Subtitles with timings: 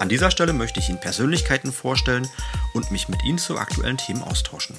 [0.00, 2.26] An dieser Stelle möchte ich Ihnen Persönlichkeiten vorstellen
[2.72, 4.74] und mich mit Ihnen zu aktuellen Themen austauschen.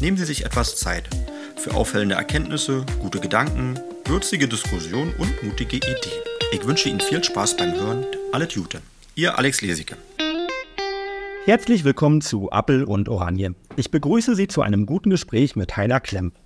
[0.00, 1.08] Nehmen Sie sich etwas Zeit
[1.56, 3.74] für auffällende Erkenntnisse, gute Gedanken,
[4.04, 5.96] würzige Diskussionen und mutige Ideen.
[6.52, 8.06] Ich wünsche Ihnen viel Spaß beim Hören.
[8.30, 8.82] Alle Jute.
[9.16, 9.96] Ihr Alex Lesicke.
[11.44, 13.56] Herzlich willkommen zu Appel und Oranje.
[13.74, 16.36] Ich begrüße Sie zu einem guten Gespräch mit Heiner Klemp.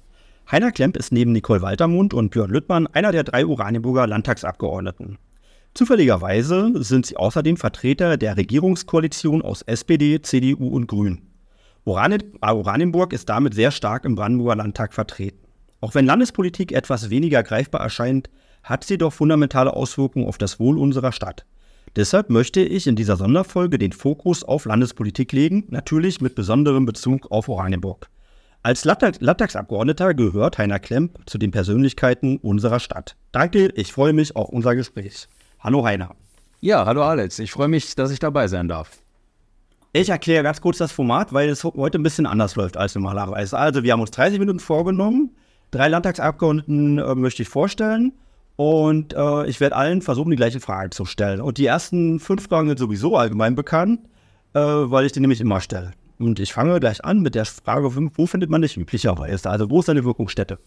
[0.51, 5.19] Heiner Klemp ist neben Nicole Waltermund und Björn Lüttmann einer der drei Oranienburger Landtagsabgeordneten.
[5.81, 11.31] Zufälligerweise sind sie außerdem Vertreter der Regierungskoalition aus SPD, CDU und Grünen.
[11.87, 15.39] Oranienburg ist damit sehr stark im Brandenburger Landtag vertreten.
[15.81, 18.29] Auch wenn Landespolitik etwas weniger greifbar erscheint,
[18.63, 21.47] hat sie doch fundamentale Auswirkungen auf das Wohl unserer Stadt.
[21.97, 27.31] Deshalb möchte ich in dieser Sonderfolge den Fokus auf Landespolitik legen, natürlich mit besonderem Bezug
[27.31, 28.11] auf Oranienburg.
[28.63, 33.17] Als Landtagsabgeordneter gehört Heiner Klemp zu den Persönlichkeiten unserer Stadt.
[33.33, 35.27] Danke, ich freue mich auf unser Gespräch.
[35.63, 36.17] Hallo Heiner.
[36.61, 37.39] Ja, hallo Alex.
[37.39, 39.03] Ich freue mich, dass ich dabei sein darf.
[39.93, 43.59] Ich erkläre ganz kurz das Format, weil es heute ein bisschen anders läuft als normalerweise.
[43.59, 45.37] Also, wir haben uns 30 Minuten vorgenommen.
[45.71, 48.15] Drei Landtagsabgeordneten äh, möchte ich vorstellen.
[48.57, 51.43] Und äh, ich werde allen versuchen, die gleiche Frage zu stellen.
[51.43, 54.01] Und die ersten fünf Fragen sind sowieso allgemein bekannt,
[54.55, 55.91] äh, weil ich die nämlich immer stelle.
[56.19, 59.51] Und ich fange gleich an mit der Frage, wo findet man dich üblicherweise?
[59.51, 60.59] Also wo ist deine Wirkungsstätte?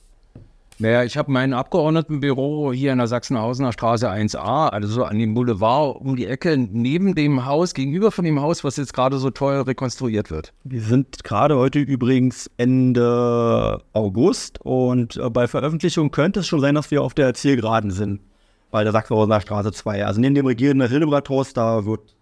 [0.80, 5.34] Naja, ich habe mein Abgeordnetenbüro hier in der Sachsenhausener Straße 1a, also so an dem
[5.34, 9.30] Boulevard um die Ecke, neben dem Haus, gegenüber von dem Haus, was jetzt gerade so
[9.30, 10.54] toll rekonstruiert wird.
[10.64, 16.76] Wir sind gerade heute übrigens Ende August und äh, bei Veröffentlichung könnte es schon sein,
[16.76, 18.22] dass wir auf der Zielgeraden sind,
[18.72, 20.06] bei der Sachsenhausener Straße 2.
[20.06, 22.16] Also neben dem regierenden Hildebrandhaus, da wird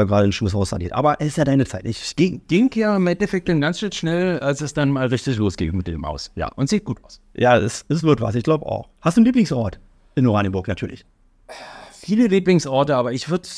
[0.00, 0.92] äh, gerade ein Schuss saniert.
[0.92, 1.84] Aber es ist ja deine Zeit.
[1.84, 5.36] Ich ging, ging ja im Endeffekt dann ganz schön schnell, als es dann mal richtig
[5.36, 6.30] losging mit dem Haus.
[6.34, 7.20] Ja, und sieht gut aus.
[7.34, 8.88] Ja, es, es wird was, ich glaube auch.
[9.00, 9.78] Hast du einen Lieblingsort?
[10.14, 11.04] In Oranienburg natürlich.
[11.92, 13.48] Viele Lieblingsorte, aber ich würde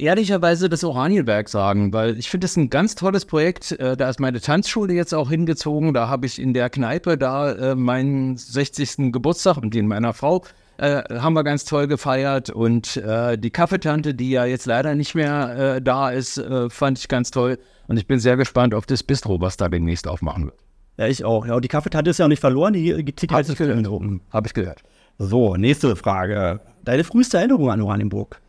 [0.00, 3.72] ehrlicherweise das Oranienberg sagen, weil ich finde es ein ganz tolles Projekt.
[3.72, 5.94] Äh, da ist meine Tanzschule jetzt auch hingezogen.
[5.94, 9.12] Da habe ich in der Kneipe da äh, meinen 60.
[9.12, 10.44] Geburtstag und den meiner Frau
[10.80, 12.48] äh, haben wir ganz toll gefeiert.
[12.48, 16.98] Und äh, die Kaffeetante, die ja jetzt leider nicht mehr äh, da ist, äh, fand
[16.98, 17.58] ich ganz toll.
[17.86, 20.58] Und ich bin sehr gespannt auf das Bistro, was da demnächst aufmachen wird.
[20.96, 21.46] Ja, ich auch.
[21.46, 24.22] Ja, und die Kaffeetante ist ja auch nicht verloren, die zieht halt das oben.
[24.30, 24.82] Habe ich gehört.
[25.18, 26.60] So, nächste Frage.
[26.82, 28.40] Deine früheste Erinnerung an Oranienburg?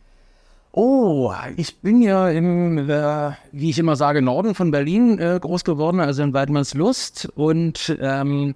[0.72, 5.64] Oh, ich bin ja im, äh, wie ich immer sage, Norden von Berlin äh, groß
[5.64, 7.30] geworden, also in Weidmannslust.
[7.34, 8.54] Und ähm,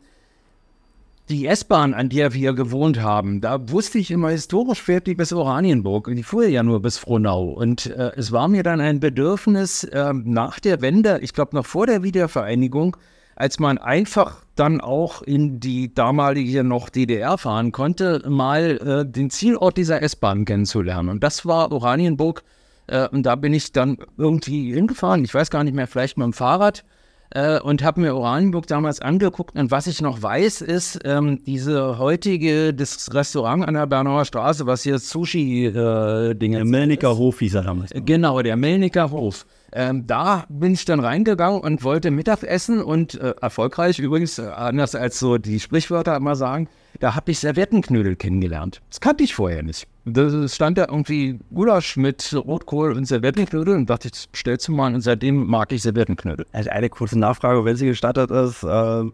[1.29, 5.33] die S-Bahn, an der wir gewohnt haben, da wusste ich immer, historisch fährt die bis
[5.33, 6.09] Oranienburg.
[6.09, 7.49] Und die fuhr ja nur bis Frohnau.
[7.49, 11.67] Und äh, es war mir dann ein Bedürfnis, äh, nach der Wende, ich glaube noch
[11.67, 12.97] vor der Wiedervereinigung,
[13.35, 19.31] als man einfach dann auch in die damalige noch DDR fahren konnte, mal äh, den
[19.31, 21.11] Zielort dieser S-Bahn kennenzulernen.
[21.11, 22.45] Und das war Oranienburg.
[22.87, 25.25] Äh, und da bin ich dann irgendwie hingefahren.
[25.25, 26.85] Ich weiß gar nicht mehr, vielleicht mit dem Fahrrad
[27.31, 29.57] äh, und habe mir Oranienburg damals angeguckt.
[29.57, 34.67] Und was ich noch weiß, ist ähm, diese heutige, das Restaurant an der Bernauer Straße,
[34.67, 36.31] was hier Sushi-Dinge.
[36.31, 37.91] Äh, der Melniker Hof hieß er damals.
[37.95, 39.47] Genau, der Melniker Hof.
[39.79, 44.47] Ähm, da bin ich dann reingegangen und wollte Mittag essen und äh, erfolgreich übrigens, äh,
[44.47, 48.81] anders als so die Sprichwörter immer sagen, da habe ich Serviettenknödel kennengelernt.
[48.89, 49.87] Das kannte ich vorher nicht.
[50.07, 54.95] Da stand da irgendwie Gulasch mit Rotkohl und Serviettenknödel und dachte, ich stellst du mal
[54.95, 56.47] und seitdem mag ich Serviettenknödel.
[56.53, 58.63] Also eine kurze Nachfrage, wenn sie gestattet ist.
[58.63, 59.05] Äh,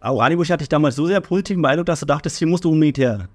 [0.00, 2.98] Oranienburg hatte ich damals so sehr positiven Beeindruckt, dass du dachtest, hier musst du unbedingt
[2.98, 3.28] her.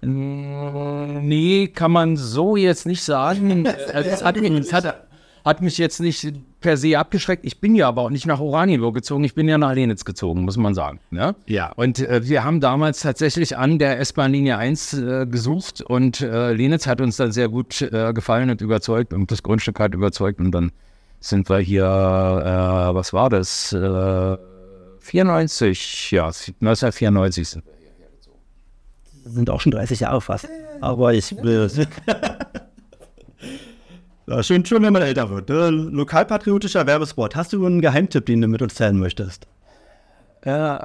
[0.00, 3.66] Nee, kann man so jetzt nicht sagen.
[3.92, 5.08] es hat, es hat,
[5.44, 7.44] hat mich jetzt nicht per se abgeschreckt.
[7.44, 10.42] Ich bin ja aber auch nicht nach Oranienburg gezogen, ich bin ja nach Lenitz gezogen,
[10.44, 11.00] muss man sagen.
[11.10, 11.34] Ne?
[11.46, 11.72] Ja.
[11.72, 16.86] Und äh, wir haben damals tatsächlich an der S-Bahn-Linie 1 äh, gesucht und äh, Lenitz
[16.86, 20.50] hat uns dann sehr gut äh, gefallen und überzeugt und das Grundstück hat überzeugt und
[20.52, 20.72] dann
[21.20, 23.68] sind wir hier, äh, was war das?
[25.00, 28.38] 94, äh, ja, 1994 sind wir hier gezogen.
[29.24, 30.48] Sind auch schon 30 Jahre fast.
[30.80, 31.70] Aber ich will.
[34.26, 35.50] Ja, schön, schön, wenn man älter wird.
[35.50, 35.68] Ne?
[35.68, 37.36] Lokalpatriotischer Werbespot.
[37.36, 39.46] Hast du einen Geheimtipp, den du mit uns teilen möchtest?
[40.42, 40.78] Äh,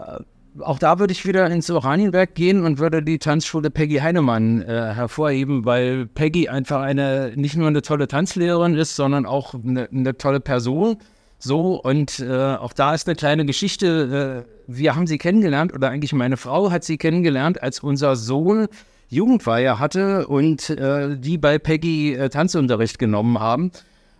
[0.59, 4.93] auch da würde ich wieder ins Oranienberg gehen und würde die Tanzschule Peggy Heinemann äh,
[4.93, 10.17] hervorheben, weil Peggy einfach eine nicht nur eine tolle Tanzlehrerin ist, sondern auch eine, eine
[10.17, 10.97] tolle Person.
[11.37, 14.45] So, und äh, auch da ist eine kleine Geschichte.
[14.45, 18.67] Äh, wir haben sie kennengelernt, oder eigentlich meine Frau hat sie kennengelernt, als unser Sohn
[19.09, 23.71] Jugendfeier hatte und äh, die bei Peggy äh, Tanzunterricht genommen haben.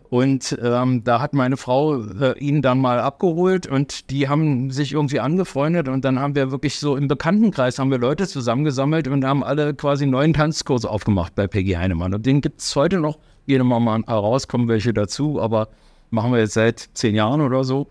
[0.09, 4.93] Und ähm, da hat meine Frau äh, ihn dann mal abgeholt und die haben sich
[4.93, 9.23] irgendwie angefreundet und dann haben wir wirklich so im Bekanntenkreis haben wir Leute zusammengesammelt und
[9.23, 12.15] haben alle quasi neuen Tanzkurs aufgemacht bei Peggy Heinemann.
[12.15, 13.19] Und den gibt es heute noch.
[13.45, 15.69] Wir mal ein paar raus, kommen welche dazu, aber
[16.09, 17.87] machen wir jetzt seit zehn Jahren oder so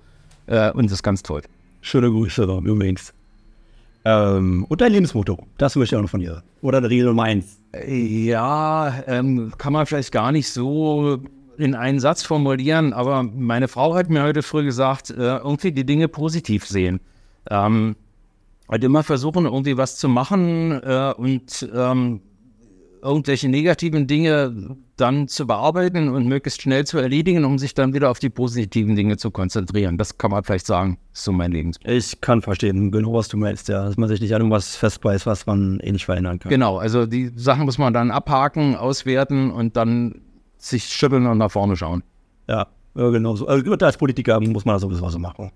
[0.48, 1.42] äh, und das ist ganz toll.
[1.80, 3.14] Schöne Grüße da übrigens.
[4.04, 6.42] Ähm, und dein Lebensmotto, das möchte ich auch noch von dir.
[6.62, 7.58] Oder der Regel Nummer eins.
[7.86, 11.18] Ja, ähm, kann man vielleicht gar nicht so
[11.58, 15.84] in einen Satz formulieren, aber meine Frau hat mir heute früh gesagt, äh, irgendwie die
[15.84, 17.00] Dinge positiv sehen.
[17.50, 17.96] Ähm,
[18.68, 22.20] halt immer versuchen, irgendwie was zu machen äh, und ähm,
[23.02, 28.10] irgendwelche negativen Dinge dann zu bearbeiten und möglichst schnell zu erledigen, um sich dann wieder
[28.10, 29.96] auf die positiven Dinge zu konzentrieren.
[29.98, 31.78] Das kann man vielleicht sagen, ist so mein Lebens.
[31.84, 35.26] Ich kann verstehen, genau was du meinst, ja, dass man sich nicht an irgendwas festbeißt,
[35.26, 36.50] was man eh nicht verändern kann.
[36.50, 40.22] Genau, also die Sachen muss man dann abhaken, auswerten und dann
[40.58, 42.02] sich schütteln und nach vorne schauen.
[42.48, 43.46] Ja, ja genau so.
[43.46, 45.52] Also als Politiker muss man das sowieso so machen.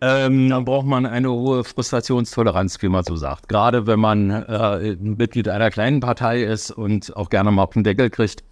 [0.00, 3.48] Ähm, dann braucht man eine hohe Frustrationstoleranz, wie man so sagt.
[3.48, 7.82] Gerade wenn man äh, Mitglied einer kleinen Partei ist und auch gerne mal auf den
[7.82, 8.44] Deckel kriegt,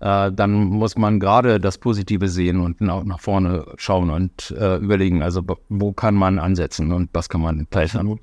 [0.00, 4.76] äh, dann muss man gerade das Positive sehen und auch nach vorne schauen und äh,
[4.76, 8.18] überlegen, also wo kann man ansetzen und was kann man verbessern.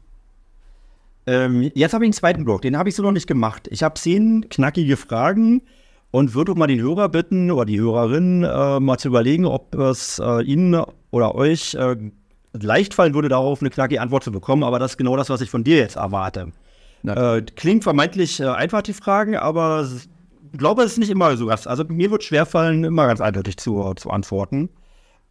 [1.26, 3.68] Ähm, jetzt habe ich einen zweiten Blog, den habe ich so noch nicht gemacht.
[3.72, 5.62] Ich habe zehn knackige Fragen
[6.12, 10.20] und würde mal den Hörer bitten oder die Hörerin äh, mal zu überlegen, ob es
[10.20, 10.82] äh, Ihnen
[11.12, 11.98] oder euch äh,
[12.62, 14.64] leicht fallen würde, darauf eine knackige Antwort zu bekommen.
[14.64, 16.52] Aber das ist genau das, was ich von dir jetzt erwarte.
[17.06, 19.88] Äh, klingt vermeintlich äh, einfach die Fragen, aber
[20.52, 21.50] ich glaube, es ist nicht immer so.
[21.50, 24.70] Also mir wird schwerfallen, immer ganz eindeutig zu, zu antworten.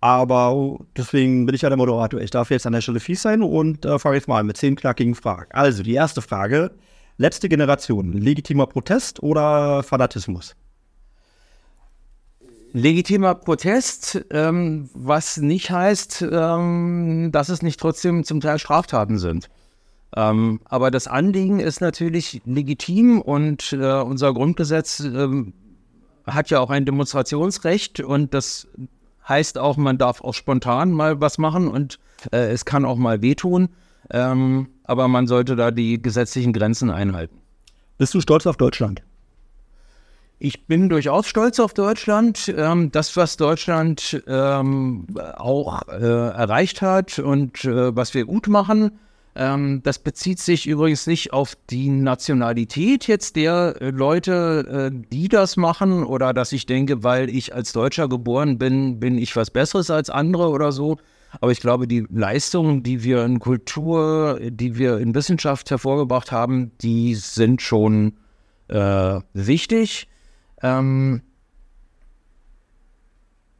[0.00, 2.20] Aber deswegen bin ich ja der Moderator.
[2.20, 4.56] Ich darf jetzt an der Stelle fies sein und äh, fange jetzt mal an mit
[4.56, 5.50] zehn knackigen Fragen.
[5.52, 6.72] Also, die erste Frage.
[7.18, 10.54] Letzte Generation, legitimer Protest oder Fanatismus?
[12.76, 19.48] Legitimer Protest, ähm, was nicht heißt, ähm, dass es nicht trotzdem zum Teil Straftaten sind.
[20.14, 25.54] Ähm, aber das Anliegen ist natürlich legitim und äh, unser Grundgesetz ähm,
[26.26, 28.68] hat ja auch ein Demonstrationsrecht und das
[29.26, 31.98] heißt auch, man darf auch spontan mal was machen und
[32.30, 33.70] äh, es kann auch mal wehtun,
[34.10, 37.38] ähm, aber man sollte da die gesetzlichen Grenzen einhalten.
[37.96, 39.02] Bist du stolz auf Deutschland?
[40.38, 42.52] Ich bin durchaus stolz auf Deutschland.
[42.54, 45.06] Ähm, das, was Deutschland ähm,
[45.36, 48.98] auch äh, erreicht hat und äh, was wir gut machen,
[49.34, 55.28] ähm, das bezieht sich übrigens nicht auf die Nationalität jetzt der äh, Leute, äh, die
[55.28, 59.50] das machen oder dass ich denke, weil ich als Deutscher geboren bin, bin ich was
[59.50, 60.98] Besseres als andere oder so.
[61.40, 66.72] Aber ich glaube, die Leistungen, die wir in Kultur, die wir in Wissenschaft hervorgebracht haben,
[66.80, 68.14] die sind schon
[68.68, 70.08] äh, wichtig.
[70.66, 71.22] Ähm,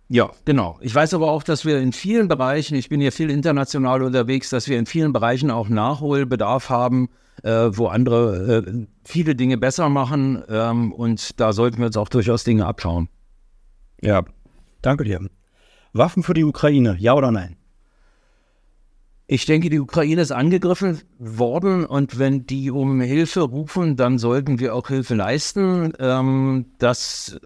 [0.09, 0.79] ja, genau.
[0.81, 4.51] Ich weiß aber auch, dass wir in vielen Bereichen, ich bin hier viel international unterwegs,
[4.51, 7.09] dass wir in vielen Bereichen auch Nachholbedarf haben,
[7.43, 10.43] äh, wo andere äh, viele Dinge besser machen.
[10.49, 13.09] Ähm, und da sollten wir uns auch durchaus Dinge abschauen.
[14.01, 14.25] Ja,
[14.81, 15.21] danke dir.
[15.93, 17.57] Waffen für die Ukraine, ja oder nein?
[19.29, 24.61] Ich denke, die Ukraine ist angegriffen worden und wenn die um Hilfe rufen, dann sollten
[24.61, 25.93] wir auch Hilfe leisten.
[25.99, 27.41] Ähm, das,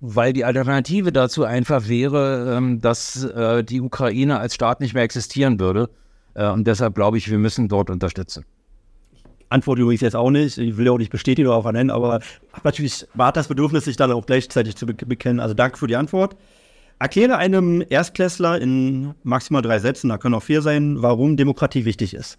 [0.00, 5.04] weil die Alternative dazu einfach wäre, ähm, dass äh, die Ukraine als Staat nicht mehr
[5.04, 5.88] existieren würde.
[6.34, 8.44] Äh, und deshalb glaube ich, wir müssen dort unterstützen.
[9.50, 10.58] Antwort übrigens jetzt auch nicht.
[10.58, 12.20] Ich will auch nicht bestätigen oder auch nennen, aber
[12.64, 15.38] natürlich war das Bedürfnis, sich dann auch gleichzeitig zu bekennen.
[15.38, 16.36] Also danke für die Antwort.
[17.02, 22.14] Erkläre einem Erstklässler in maximal drei Sätzen, da können auch vier sein, warum Demokratie wichtig
[22.14, 22.38] ist.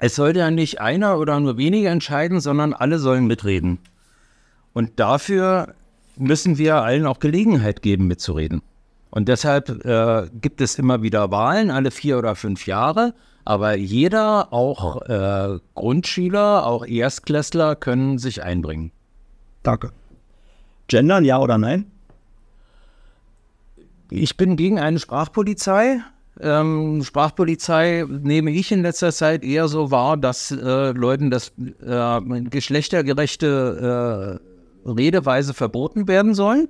[0.00, 3.78] Es sollte ja nicht einer oder nur wenige entscheiden, sondern alle sollen mitreden.
[4.72, 5.76] Und dafür
[6.16, 8.60] müssen wir allen auch Gelegenheit geben, mitzureden.
[9.10, 13.14] Und deshalb äh, gibt es immer wieder Wahlen, alle vier oder fünf Jahre.
[13.44, 18.90] Aber jeder, auch äh, Grundschüler, auch Erstklässler, können sich einbringen.
[19.62, 19.92] Danke.
[20.88, 21.90] Gendern, ja oder nein?
[24.10, 26.00] Ich bin gegen eine Sprachpolizei.
[26.40, 32.20] Ähm, Sprachpolizei nehme ich in letzter Zeit eher so wahr, dass äh, Leuten das äh,
[32.48, 34.40] geschlechtergerechte
[34.84, 36.68] äh, Redeweise verboten werden soll.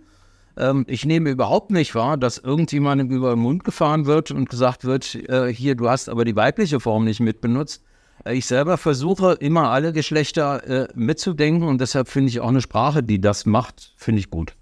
[0.57, 4.85] Ähm, ich nehme überhaupt nicht wahr, dass irgendjemandem über den Mund gefahren wird und gesagt
[4.85, 7.85] wird, äh, hier, du hast aber die weibliche Form nicht mitbenutzt.
[8.25, 12.61] Äh, ich selber versuche immer alle Geschlechter äh, mitzudenken und deshalb finde ich auch eine
[12.61, 14.55] Sprache, die das macht, finde ich gut.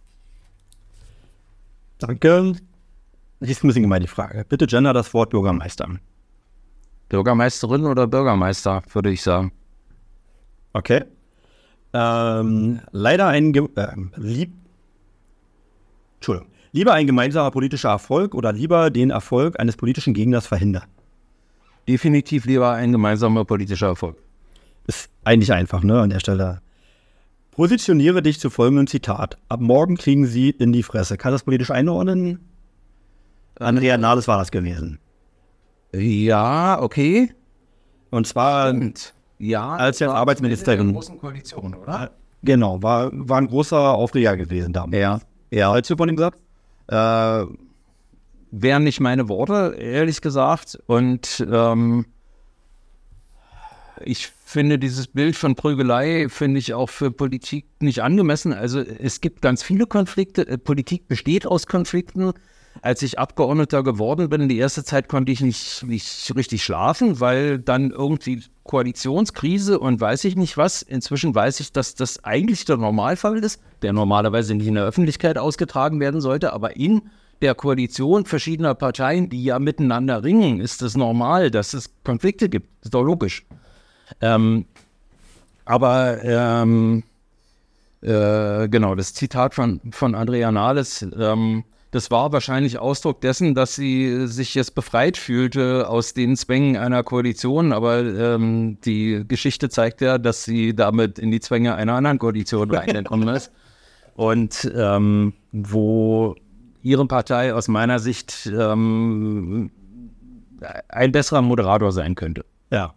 [1.98, 2.56] Danke.
[3.40, 4.44] Ist ein bisschen gemein die Frage.
[4.48, 5.88] Bitte gender das Wort Bürgermeister.
[7.08, 9.52] Bürgermeisterin oder Bürgermeister, würde ich sagen.
[10.72, 11.04] Okay.
[11.92, 14.52] Ähm, leider ein Ge äh, lieb
[16.16, 16.50] Entschuldigung.
[16.72, 20.84] Lieber ein gemeinsamer politischer Erfolg oder lieber den Erfolg eines politischen Gegners verhindern?
[21.88, 24.16] Definitiv lieber ein gemeinsamer politischer Erfolg.
[24.86, 26.60] Ist eigentlich einfach, ne, an der Stelle.
[27.52, 29.38] Positioniere dich zu folgendem Zitat.
[29.48, 31.16] Ab morgen kriegen sie in die Fresse.
[31.16, 32.40] Kann das politisch einordnen?
[33.58, 34.98] Andrea Nahles war das gewesen.
[35.92, 37.32] Ja, okay.
[38.10, 40.80] Und zwar, Und ja, Als jetzt Arbeitsministerin.
[40.80, 42.10] In der großen Koalition, oder?
[42.42, 44.96] genau, war, war ein großer Aufreger gewesen damals.
[45.00, 45.20] Ja.
[45.50, 46.36] Ja, hältst du von dem Satz?
[46.88, 47.44] Äh,
[48.50, 50.78] wären nicht meine Worte, ehrlich gesagt.
[50.86, 52.06] Und ähm,
[54.04, 58.52] ich finde dieses Bild von Prügelei, finde ich auch für Politik nicht angemessen.
[58.52, 60.46] Also es gibt ganz viele Konflikte.
[60.46, 62.32] Äh, Politik besteht aus Konflikten.
[62.82, 67.58] Als ich Abgeordneter geworden bin, die erste Zeit konnte ich nicht, nicht richtig schlafen, weil
[67.58, 70.82] dann irgendwie Koalitionskrise und weiß ich nicht was.
[70.82, 75.38] Inzwischen weiß ich, dass das eigentlich der Normalfall ist, der normalerweise nicht in der Öffentlichkeit
[75.38, 77.02] ausgetragen werden sollte, aber in
[77.42, 82.68] der Koalition verschiedener Parteien, die ja miteinander ringen, ist es normal, dass es Konflikte gibt.
[82.80, 83.44] Das ist doch logisch.
[84.20, 84.66] Ähm,
[85.64, 87.02] aber ähm,
[88.02, 93.74] äh, genau, das Zitat von, von Andrea Nahles, ähm, das war wahrscheinlich Ausdruck dessen, dass
[93.74, 97.72] sie sich jetzt befreit fühlte aus den Zwängen einer Koalition.
[97.72, 102.70] Aber ähm, die Geschichte zeigt ja, dass sie damit in die Zwänge einer anderen Koalition
[102.74, 103.50] reingekommen ist.
[104.14, 106.34] Und ähm, wo
[106.86, 109.70] ihre Partei aus meiner Sicht ähm,
[110.88, 112.44] ein besserer Moderator sein könnte.
[112.70, 112.94] Ja.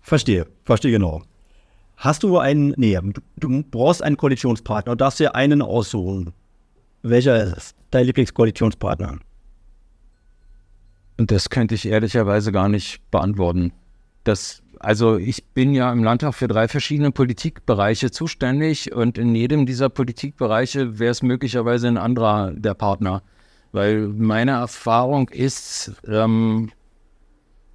[0.00, 1.22] Verstehe, verstehe genau.
[1.96, 6.32] Hast du einen, nee, du, du brauchst einen Koalitionspartner und darfst dir einen aussuchen.
[7.02, 7.74] Welcher ist es?
[7.90, 9.18] Dein Lieblingskoalitionspartner?
[11.18, 13.72] Und das könnte ich ehrlicherweise gar nicht beantworten.
[14.24, 19.66] Das, also ich bin ja im Landtag für drei verschiedene Politikbereiche zuständig und in jedem
[19.66, 23.22] dieser Politikbereiche wäre es möglicherweise ein anderer der Partner.
[23.72, 26.70] Weil meine Erfahrung ist, ähm,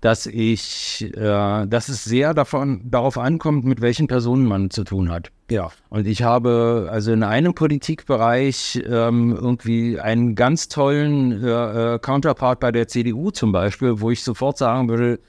[0.01, 5.11] dass ich, äh, dass es sehr davon, darauf ankommt, mit welchen Personen man zu tun
[5.11, 5.31] hat.
[5.51, 5.71] Ja.
[5.89, 12.59] Und ich habe also in einem Politikbereich ähm, irgendwie einen ganz tollen äh, äh, Counterpart
[12.59, 15.19] bei der CDU zum Beispiel, wo ich sofort sagen würde,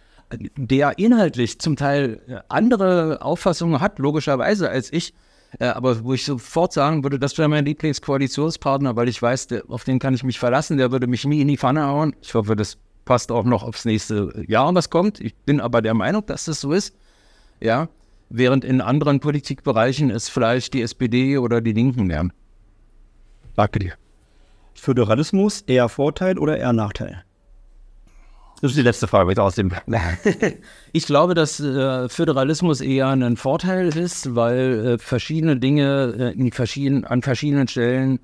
[0.56, 5.14] der inhaltlich zum Teil andere Auffassungen hat, logischerweise als ich,
[5.58, 9.64] äh, aber wo ich sofort sagen würde, das wäre mein Lieblingskoalitionspartner, weil ich weiß, der,
[9.68, 12.14] auf den kann ich mich verlassen, der würde mich nie in die Pfanne hauen.
[12.22, 15.20] Ich hoffe, das passt auch noch aufs nächste Jahr, was kommt.
[15.20, 16.94] Ich bin aber der Meinung, dass das so ist.
[17.60, 17.88] Ja,
[18.28, 22.32] während in anderen Politikbereichen es vielleicht die SPD oder die Linken wären.
[23.56, 23.92] Danke dir.
[24.74, 27.24] Föderalismus eher Vorteil oder eher Nachteil?
[28.60, 29.72] Das ist die letzte Frage, aus dem.
[30.92, 37.04] Ich glaube, dass äh, Föderalismus eher ein Vorteil ist, weil äh, verschiedene Dinge äh, verschieden,
[37.04, 38.18] an verschiedenen Stellen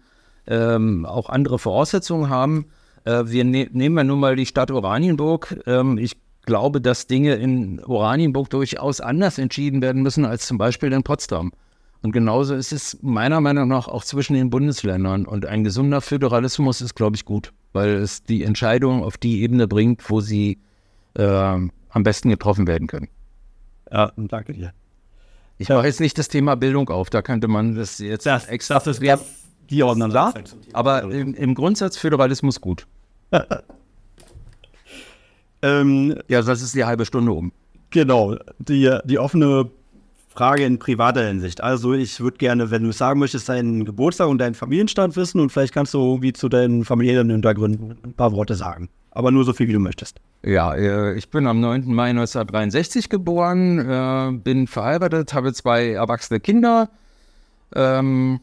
[0.47, 2.67] ähm, auch andere Voraussetzungen haben.
[3.05, 5.63] Äh, wir ne nehmen wir nun mal die Stadt Oranienburg.
[5.67, 10.93] Ähm, ich glaube, dass Dinge in Oranienburg durchaus anders entschieden werden müssen als zum Beispiel
[10.93, 11.53] in Potsdam.
[12.03, 15.27] Und genauso ist es meiner Meinung nach auch zwischen den Bundesländern.
[15.27, 19.69] Und ein gesunder Föderalismus ist, glaube ich, gut, weil es die Entscheidung auf die Ebene
[19.69, 20.59] bringt, wo sie
[21.15, 23.09] äh, am besten getroffen werden können.
[23.93, 24.73] Ja, danke dir.
[25.59, 28.81] Ich mache jetzt nicht das Thema Bildung auf, da könnte man das jetzt Das, extra
[28.81, 29.21] das wäre
[29.71, 30.35] die Ordner da.
[30.73, 32.87] Aber im, im Grundsatz Föderalismus gut.
[35.63, 37.51] Ähm, Ja, das ist die halbe Stunde um.
[37.91, 39.71] genau, die, die offene
[40.37, 41.63] Frage in privater Hinsicht.
[41.63, 45.41] Also ich würde gerne, wenn du es sagen möchtest, deinen Geburtstag und deinen Familienstand wissen
[45.41, 48.91] und vielleicht kannst du irgendwie zu deinen familiären Hintergründen ein paar Worte sagen.
[49.13, 50.21] Aber nur so viel, wie du möchtest.
[50.45, 51.87] Ja, äh, ich bin am 9.
[51.87, 56.91] Mai 1963 geboren, äh, bin verheiratet, habe zwei erwachsene Kinder.
[57.75, 58.41] Ähm,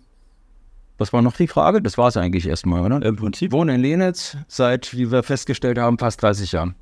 [0.98, 1.80] was war noch die Frage?
[1.80, 3.06] Das war es eigentlich erstmal, oder?
[3.06, 3.52] Im Prinzip.
[3.52, 6.74] Wohne in Lenitz seit, wie wir festgestellt haben, fast 30 Jahren.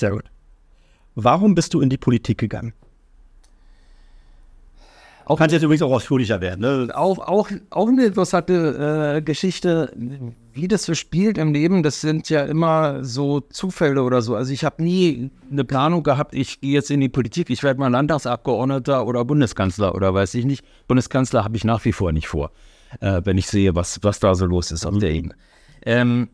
[0.00, 0.24] Sehr gut.
[1.14, 2.72] Warum bist du in die Politik gegangen?
[5.26, 6.60] Auch- Kannst jetzt übrigens auch ausführlicher werden.
[6.60, 6.92] Ne?
[6.94, 9.92] Auch, auch, auch eine interessante äh, Geschichte,
[10.52, 11.82] wie das so spielt im Leben.
[11.82, 14.34] Das sind ja immer so Zufälle oder so.
[14.36, 17.80] Also ich habe nie eine Planung gehabt, ich gehe jetzt in die Politik, ich werde
[17.80, 20.64] mal Landtagsabgeordneter oder Bundeskanzler oder weiß ich nicht.
[20.88, 22.50] Bundeskanzler habe ich nach wie vor nicht vor,
[23.00, 25.34] äh, wenn ich sehe, was, was da so los ist auf der Ebene.
[25.86, 26.28] Ähm,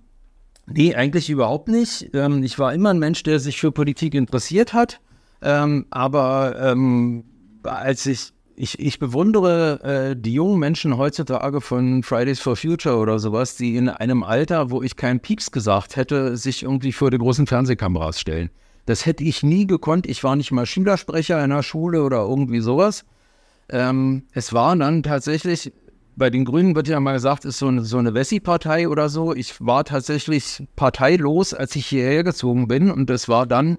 [0.66, 2.10] nee, eigentlich überhaupt nicht.
[2.14, 5.00] Ähm, ich war immer ein Mensch, der sich für Politik interessiert hat.
[5.42, 7.24] Ähm, aber ähm,
[7.62, 13.18] als ich ich, ich bewundere äh, die jungen Menschen heutzutage von Fridays for Future oder
[13.18, 17.18] sowas, die in einem Alter, wo ich keinen Pieps gesagt hätte, sich irgendwie vor die
[17.18, 18.50] großen Fernsehkameras stellen.
[18.86, 20.06] Das hätte ich nie gekonnt.
[20.06, 23.04] Ich war nicht mal Schülersprecher in der Schule oder irgendwie sowas.
[23.68, 25.72] Ähm, es war dann tatsächlich,
[26.16, 29.34] bei den Grünen wird ja mal gesagt, ist so eine, so eine Wessi-Partei oder so.
[29.34, 32.90] Ich war tatsächlich parteilos, als ich hierher gezogen bin.
[32.90, 33.78] Und das war dann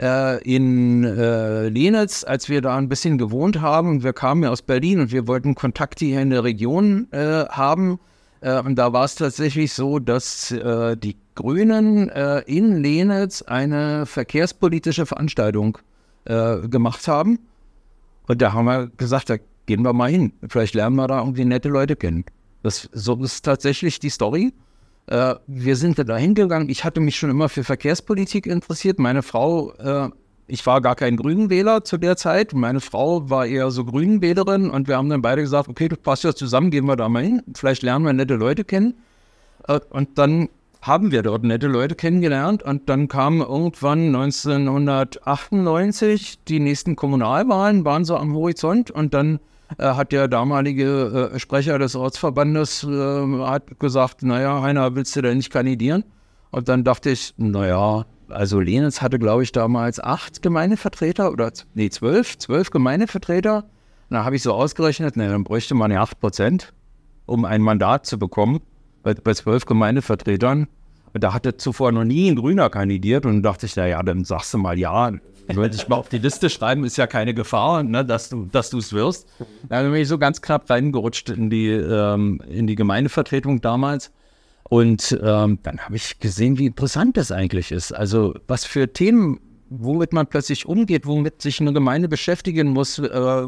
[0.00, 4.02] äh, in äh, Lenitz, als wir da ein bisschen gewohnt haben.
[4.02, 7.98] Wir kamen ja aus Berlin und wir wollten Kontakte hier in der Region äh, haben.
[8.40, 14.06] Äh, und da war es tatsächlich so, dass äh, die Grünen äh, in Lenitz eine
[14.06, 15.78] verkehrspolitische Veranstaltung
[16.28, 17.38] gemacht haben.
[18.26, 19.36] Und da haben wir gesagt, da
[19.66, 20.32] gehen wir mal hin.
[20.48, 22.24] Vielleicht lernen wir da irgendwie nette Leute kennen.
[22.64, 24.52] Das so ist tatsächlich die Story.
[25.06, 26.68] Äh, wir sind da hingegangen.
[26.68, 28.98] Ich hatte mich schon immer für Verkehrspolitik interessiert.
[28.98, 30.10] Meine Frau, äh,
[30.48, 32.52] ich war gar kein Grünenwähler zu der Zeit.
[32.52, 36.24] Meine Frau war eher so Grünenwählerin und wir haben dann beide gesagt, okay, du passt
[36.24, 37.42] ja zusammen, gehen wir da mal hin.
[37.54, 38.94] Vielleicht lernen wir nette Leute kennen.
[39.68, 40.48] Äh, und dann
[40.82, 48.04] haben wir dort nette Leute kennengelernt und dann kamen irgendwann 1998 die nächsten Kommunalwahlen, waren
[48.04, 49.40] so am Horizont und dann
[49.78, 55.38] hat der damalige äh, Sprecher des Ortsverbandes äh, hat gesagt, naja, Heiner, willst du denn
[55.38, 56.04] nicht kandidieren?
[56.50, 61.90] Und dann dachte ich, naja, also Lenitz hatte, glaube ich, damals acht Gemeindevertreter oder, nee,
[61.90, 63.64] zwölf, zwölf Gemeindevertreter.
[64.10, 66.72] Da habe ich so ausgerechnet, na, dann bräuchte man ja acht Prozent,
[67.26, 68.60] um ein Mandat zu bekommen
[69.02, 70.68] bei, bei zwölf Gemeindevertretern.
[71.12, 74.54] Und da hatte zuvor noch nie ein Grüner kandidiert und dachte ich, naja, dann sagst
[74.54, 75.12] du mal ja,
[75.48, 78.72] wenn dich mal auf die Liste schreiben, ist ja keine Gefahr, ne, dass du dass
[78.72, 79.28] es wirst.
[79.68, 84.12] Dann bin ich so ganz knapp reingerutscht in die, ähm, in die Gemeindevertretung damals.
[84.68, 87.92] Und ähm, dann habe ich gesehen, wie interessant das eigentlich ist.
[87.92, 93.46] Also was für Themen, womit man plötzlich umgeht, womit sich eine Gemeinde beschäftigen muss, äh,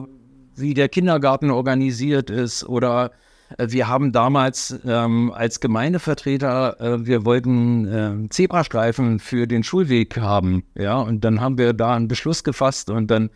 [0.55, 3.11] wie der Kindergarten organisiert ist oder
[3.57, 10.65] wir haben damals ähm, als Gemeindevertreter, äh, wir wollten äh, Zebrastreifen für den Schulweg haben,
[10.75, 13.31] ja, und dann haben wir da einen Beschluss gefasst und dann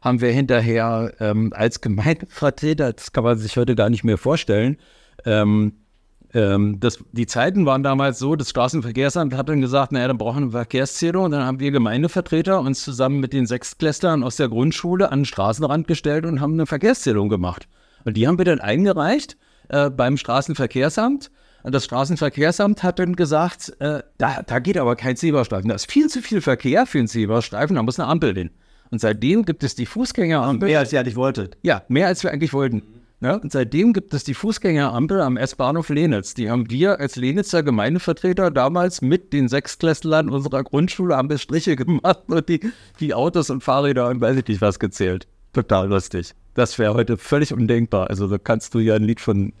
[0.00, 4.76] haben wir hinterher ähm, als Gemeindevertreter, das kann man sich heute gar nicht mehr vorstellen,
[5.24, 5.72] ähm,
[6.32, 10.36] ähm, das, die Zeiten waren damals so, das Straßenverkehrsamt hat dann gesagt, naja, dann brauchen
[10.36, 11.24] wir eine Verkehrszählung.
[11.24, 15.24] Und dann haben wir Gemeindevertreter uns zusammen mit den Sechstklässlern aus der Grundschule an den
[15.24, 17.68] Straßenrand gestellt und haben eine Verkehrszählung gemacht.
[18.04, 19.36] Und die haben wir dann eingereicht
[19.68, 21.30] äh, beim Straßenverkehrsamt.
[21.62, 25.68] Und das Straßenverkehrsamt hat dann gesagt, äh, da, da geht aber kein Zebrastreifen.
[25.68, 28.50] Da ist viel zu viel Verkehr für einen Zebrastreifen, da muss eine Ampel hin.
[28.90, 30.68] Und seitdem gibt es die Fußgängerampel.
[30.68, 31.56] Mehr als ihr eigentlich wolltet.
[31.62, 32.82] Ja, mehr als wir eigentlich wollten.
[33.20, 36.34] Ja, und seitdem gibt es die Fußgängerampel am S-Bahnhof Lenitz.
[36.34, 41.76] Die haben wir als Lenitzer Gemeindevertreter damals mit den Sechsklässlern unserer Grundschule haben wir Striche
[41.76, 42.60] gemacht und die,
[43.00, 45.26] die Autos und Fahrräder und weiß ich nicht was gezählt.
[45.56, 46.34] Total lustig.
[46.52, 48.10] Das wäre heute völlig undenkbar.
[48.10, 49.54] Also da kannst du ja ein Lied von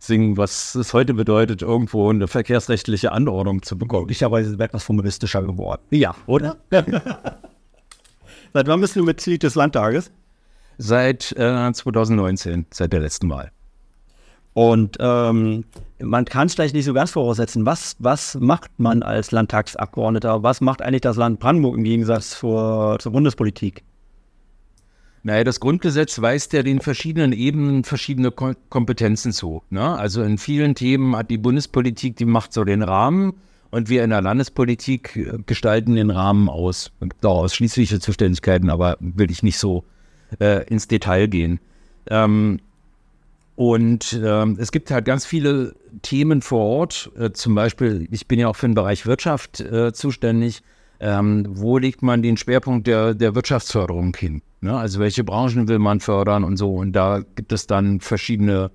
[0.00, 4.06] singen, was es heute bedeutet, irgendwo eine verkehrsrechtliche Anordnung zu bekommen.
[4.06, 5.82] Möglicherweise ist es etwas formalistischer geworden.
[5.90, 6.56] Ja, oder?
[6.70, 10.10] Seit wann bist du Mitglied des Landtages?
[10.78, 13.52] Seit äh, 2019, seit der letzten Wahl.
[14.52, 15.64] Und ähm,
[16.00, 17.64] man kann es vielleicht nicht so ganz voraussetzen.
[17.64, 20.42] Was, was macht man als Landtagsabgeordneter?
[20.42, 23.84] Was macht eigentlich das Land Brandenburg im Gegensatz zur, zur Bundespolitik?
[25.26, 29.64] Naja, das Grundgesetz weist ja den verschiedenen Ebenen verschiedene Kom Kompetenzen zu.
[29.70, 29.82] Ne?
[29.98, 33.32] Also in vielen Themen hat die Bundespolitik, die macht so den Rahmen
[33.72, 36.92] und wir in der Landespolitik äh, gestalten den Rahmen aus.
[37.22, 39.82] Daraus schließliche Zuständigkeiten, aber will ich nicht so
[40.38, 41.58] äh, ins Detail gehen.
[42.08, 42.60] Ähm,
[43.56, 47.10] und ähm, es gibt halt ganz viele Themen vor Ort.
[47.18, 50.62] Äh, zum Beispiel, ich bin ja auch für den Bereich Wirtschaft äh, zuständig.
[50.98, 54.42] Ähm, wo legt man den Schwerpunkt der, der Wirtschaftsförderung hin?
[54.60, 54.76] Ne?
[54.76, 56.74] Also welche Branchen will man fördern und so.
[56.74, 58.70] Und da gibt es dann verschiedene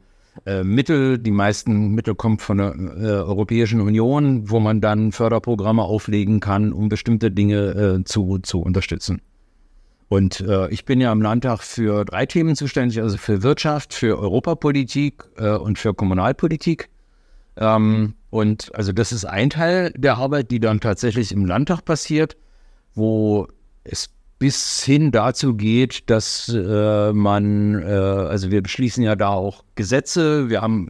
[0.46, 1.18] äh, Mittel.
[1.18, 6.74] Die meisten Mittel kommen von der äh, Europäischen Union, wo man dann Förderprogramme auflegen kann,
[6.74, 9.22] um bestimmte Dinge äh, zu, zu unterstützen.
[10.08, 14.20] Und äh, ich bin ja im Landtag für drei Themen zuständig, also für Wirtschaft, für
[14.20, 16.90] Europapolitik äh, und für Kommunalpolitik.
[17.56, 22.38] Ähm, und also das ist ein Teil der Arbeit, die dann tatsächlich im Landtag passiert,
[22.96, 23.48] wo
[23.84, 29.64] es bis hin dazu geht, dass äh, man, äh, also wir beschließen ja da auch
[29.76, 30.50] Gesetze.
[30.50, 30.90] Wir haben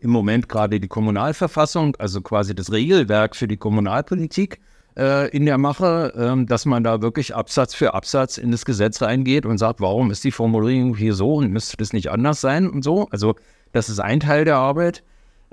[0.00, 4.60] im Moment gerade die Kommunalverfassung, also quasi das Regelwerk für die Kommunalpolitik
[4.96, 9.00] äh, in der Mache, ähm, dass man da wirklich Absatz für Absatz in das Gesetz
[9.00, 12.68] reingeht und sagt, warum ist die Formulierung hier so und müsste das nicht anders sein
[12.68, 13.08] und so.
[13.10, 13.34] Also
[13.72, 15.02] das ist ein Teil der Arbeit.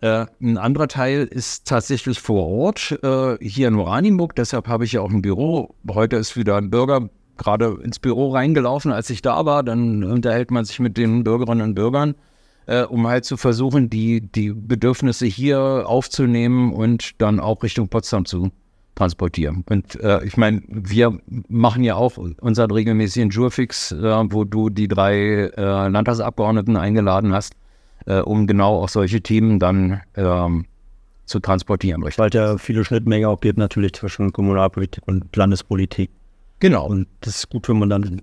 [0.01, 4.33] Äh, ein anderer Teil ist tatsächlich vor Ort, äh, hier in Oranienburg.
[4.35, 5.75] Deshalb habe ich ja auch ein Büro.
[5.89, 9.61] Heute ist wieder ein Bürger, gerade ins Büro reingelaufen, als ich da war.
[9.61, 12.15] Dann unterhält man sich mit den Bürgerinnen und Bürgern,
[12.65, 18.23] äh, um halt zu versuchen, die, die Bedürfnisse hier aufzunehmen und dann auch Richtung Potsdam
[18.23, 18.51] zu
[18.95, 19.63] transportieren.
[19.69, 26.75] Und ich meine, wir machen ja auch unseren regelmäßigen Jurfix, wo du die drei Landtagsabgeordneten
[26.75, 27.53] eingeladen hast,
[28.05, 30.65] äh, um genau auch solche Themen dann ähm,
[31.25, 32.03] zu transportieren.
[32.03, 32.19] Richtig?
[32.19, 36.09] Weil ja viele Schnittmengen auch gibt natürlich zwischen Kommunalpolitik und Landespolitik.
[36.59, 36.87] Genau.
[36.87, 38.21] Und das ist gut, wenn man dann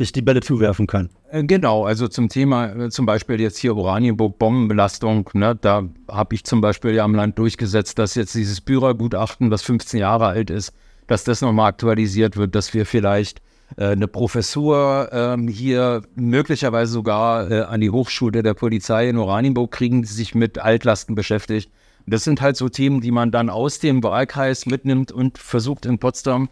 [0.00, 1.10] sich die Bälle zuwerfen kann.
[1.30, 6.34] Äh, genau, also zum Thema äh, zum Beispiel jetzt hier Oranienburg Bombenbelastung, ne, da habe
[6.34, 10.48] ich zum Beispiel ja am Land durchgesetzt, dass jetzt dieses Bührer-Gutachten, das 15 Jahre alt
[10.48, 10.72] ist,
[11.06, 13.42] dass das nochmal aktualisiert wird, dass wir vielleicht
[13.76, 20.02] eine Professur ähm, hier möglicherweise sogar äh, an die Hochschule der Polizei in Oranienburg kriegen,
[20.02, 21.70] die sich mit Altlasten beschäftigt.
[22.06, 25.98] Das sind halt so Themen, die man dann aus dem Wahlkreis mitnimmt und versucht in
[25.98, 26.48] Potsdam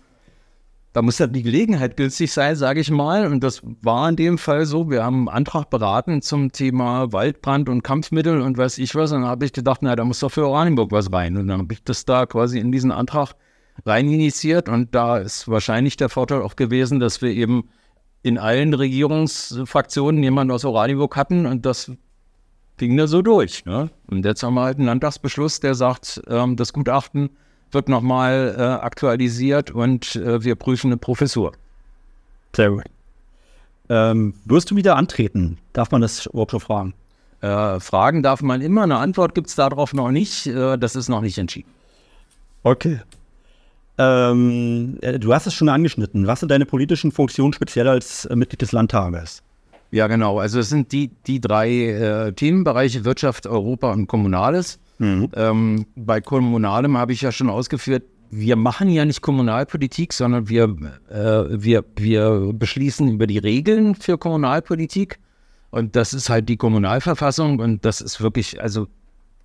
[0.99, 3.27] da muss ja die Gelegenheit günstig sein, sage ich mal.
[3.31, 4.91] Und das war in dem Fall so.
[4.91, 9.13] Wir haben einen Antrag beraten zum Thema Waldbrand und Kampfmittel und weiß ich was.
[9.13, 11.37] Und dann habe ich gedacht, na, da muss doch für Oranienburg was rein.
[11.37, 13.35] Und dann habe ich das da quasi in diesen Antrag
[13.85, 14.69] rein initiiert.
[14.69, 17.69] Und da ist wahrscheinlich der Vorteil auch gewesen, dass wir eben
[18.23, 21.47] in allen Regierungsfraktionen jemanden aus Oranienburg hatten.
[21.47, 21.91] Und das
[22.77, 23.65] ging da so durch.
[23.65, 23.91] Ne?
[24.09, 27.31] Und jetzt haben wir halt einen Landtagsbeschluss, der sagt, ähm, das Gutachten
[27.71, 31.53] wird nochmal äh, aktualisiert und äh, wir prüfen eine Professur.
[32.57, 32.85] Sehr gut.
[33.91, 35.59] Ähm, wirst du wieder antreten?
[35.73, 36.95] Darf man das überhaupt schon fragen?
[37.41, 40.47] Äh, fragen darf man immer, eine Antwort gibt es darauf noch nicht.
[40.47, 41.69] Äh, das ist noch nicht entschieden.
[42.63, 43.01] Okay.
[43.99, 46.27] Ähm, äh, du hast es schon angeschnitten.
[46.27, 49.43] Was sind deine politischen Funktionen speziell als äh, Mitglied des Landtages?
[49.91, 50.39] Ja, genau.
[50.39, 54.79] Also es sind die, die drei Themenbereiche Wirtschaft, Europa und Kommunales.
[54.99, 55.31] Mhm.
[55.35, 60.65] Ähm, bei Kommunalem habe ich ja schon ausgeführt, wir machen ja nicht Kommunalpolitik, sondern wir,
[61.11, 65.19] äh, wir, wir beschließen über die Regeln für Kommunalpolitik.
[65.71, 68.87] Und das ist halt die Kommunalverfassung und das ist wirklich, also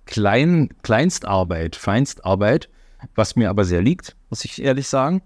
[0.06, 2.68] Klein, Kleinstarbeit, Feinstarbeit,
[3.14, 5.22] was mir aber sehr liegt, muss ich ehrlich sagen.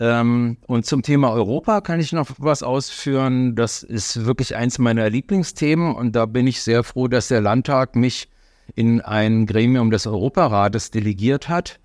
[0.00, 3.54] Ähm, und zum Thema Europa kann ich noch was ausführen.
[3.54, 7.94] Das ist wirklich eins meiner Lieblingsthemen und da bin ich sehr froh, dass der Landtag
[7.94, 8.28] mich
[8.74, 11.78] in ein Gremium des Europarates delegiert hat.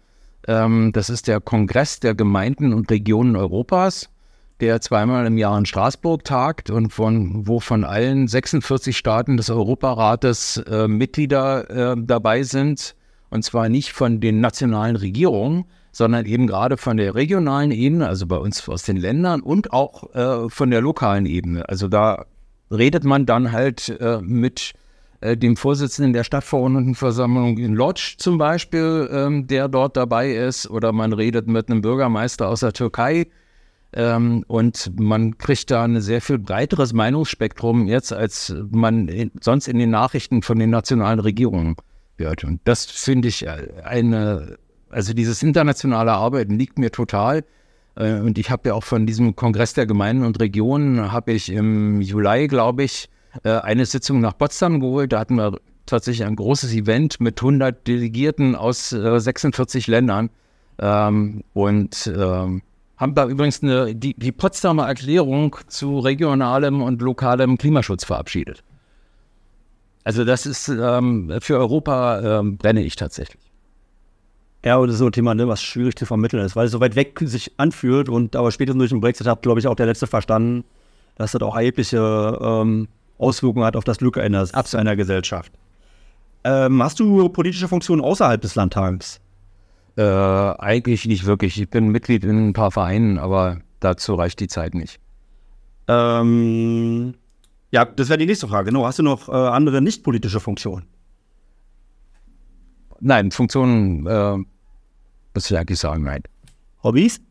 [0.47, 4.09] Ähm, das ist der Kongress der Gemeinden und Regionen Europas,
[4.61, 9.49] der zweimal im Jahr in Straßburg tagt und von, wo von allen 46 Staaten des
[9.49, 12.95] Europarates äh, Mitglieder äh, dabei sind.
[13.29, 18.27] Und zwar nicht von den nationalen Regierungen, sondern eben gerade von der regionalen Ebene, also
[18.27, 21.67] bei uns aus den Ländern und auch äh, von der lokalen Ebene.
[21.67, 22.25] Also da
[22.71, 24.73] redet man dann halt äh, mit
[25.21, 30.91] äh, dem Vorsitzenden der Stadtverordnetenversammlung in Lodz zum Beispiel, ähm, der dort dabei ist, oder
[30.91, 33.27] man redet mit einem Bürgermeister aus der Türkei.
[33.93, 39.67] Ähm, und man kriegt da ein sehr viel breiteres Meinungsspektrum jetzt, als man in, sonst
[39.67, 41.75] in den Nachrichten von den nationalen Regierungen
[42.19, 42.43] hört.
[42.43, 44.57] Und das finde ich äh, eine,
[44.89, 47.43] also dieses internationale Arbeiten liegt mir total.
[47.95, 51.49] Äh, und ich habe ja auch von diesem Kongress der Gemeinden und Regionen, habe ich
[51.51, 53.09] im Juli, glaube ich,
[53.43, 55.13] äh, eine Sitzung nach Potsdam geholt.
[55.13, 60.29] Da hatten wir tatsächlich ein großes Event mit 100 Delegierten aus äh, 46 Ländern
[60.79, 62.61] ähm, und ähm,
[62.97, 68.63] haben da übrigens eine, die, die Potsdamer Erklärung zu regionalem und lokalem Klimaschutz verabschiedet.
[70.07, 73.51] Also das ist ähm, für Europa ähm, brenne ich tatsächlich.
[74.63, 76.71] Ja, und das ist so ein Thema, ne, was schwierig zu vermitteln ist, weil es
[76.71, 79.75] so weit weg sich anfühlt und aber spätestens durch den Brexit hat, glaube ich, auch
[79.75, 80.63] der Letzte verstanden,
[81.15, 85.51] dass das auch erhebliche ähm, Auswirkungen hat auf das Glück einer, einer Gesellschaft.
[86.45, 89.19] Ähm, hast du politische Funktionen außerhalb des Landtags?
[89.97, 91.59] Äh, eigentlich nicht wirklich.
[91.59, 95.01] Ich bin Mitglied in ein paar Vereinen, aber dazu reicht die Zeit nicht.
[95.89, 97.13] Ähm,
[97.77, 98.71] ja, das wäre die nächste Frage.
[98.71, 98.85] Genau.
[98.85, 100.87] Hast du noch äh, andere nicht politische Funktionen?
[102.99, 104.37] Nein, Funktionen, äh,
[105.35, 106.23] muss ich eigentlich sagen, nein.
[106.81, 107.21] Hobbys?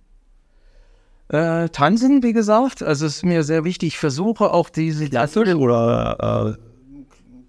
[1.30, 3.88] Äh, tanzen, wie gesagt, also es ist mir sehr wichtig.
[3.88, 6.56] Ich versuche auch diese klassisch oder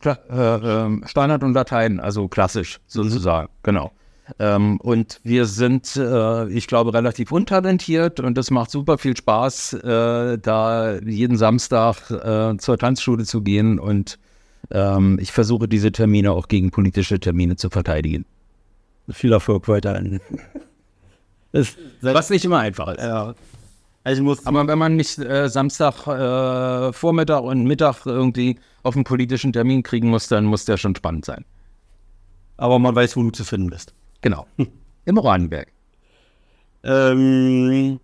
[0.04, 3.60] äh, äh, Standard und Latein, also klassisch sozusagen, mhm.
[3.62, 3.92] genau.
[4.40, 9.74] Ähm, und wir sind, äh, ich glaube, relativ untalentiert und es macht super viel Spaß,
[9.74, 14.20] äh, da jeden Samstag äh, zur Tanzschule zu gehen und
[14.72, 18.26] ähm, ich versuche diese Termine auch gegen politische Termine zu verteidigen.
[19.10, 20.20] Viel Erfolg weiterhin.
[22.02, 23.00] Was nicht immer einfach ist.
[23.00, 23.34] Ja.
[24.04, 29.52] Also Aber wenn man nicht äh, Samstag äh, Vormittag und Mittag irgendwie auf einen politischen
[29.52, 31.44] Termin kriegen muss, dann muss der schon spannend sein.
[32.56, 33.94] Aber man weiß, wo du zu finden bist.
[34.22, 34.46] Genau.
[35.06, 35.72] Im Oranienberg.
[36.84, 38.00] Ähm,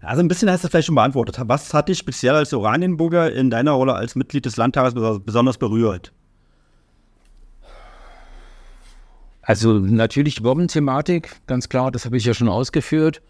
[0.00, 1.38] Also ein bisschen hast du vielleicht schon beantwortet.
[1.46, 6.12] Was hat dich speziell als Oranienburger in deiner Rolle als Mitglied des Landtages besonders berührt?
[9.42, 13.22] Also natürlich die Bombenthematik, ganz klar, das habe ich ja schon ausgeführt.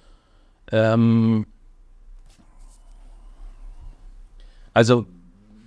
[0.72, 1.46] Ähm
[4.74, 5.06] also